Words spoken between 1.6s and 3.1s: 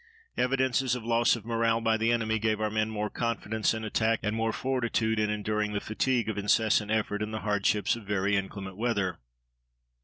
by the enemy gave our men more